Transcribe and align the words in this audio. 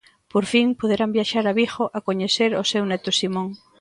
Por 0.31 0.43
fin 0.51 0.67
poderán 0.81 1.13
viaxar 1.17 1.45
a 1.47 1.53
Vigo 1.59 1.85
a 1.97 1.99
coñecer 2.07 2.51
o 2.61 2.63
seu 2.71 2.83
neto 2.91 3.11
Simón. 3.19 3.49